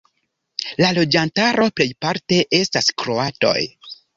La 0.83 0.89
loĝantaro 0.99 1.67
plejparte 1.81 2.41
estas 2.63 2.91
kroatoj. 3.03 3.57